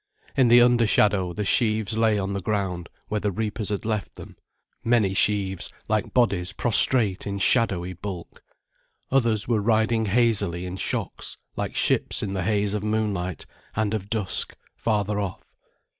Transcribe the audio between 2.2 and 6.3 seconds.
the ground where the reapers had left them, many sheaves like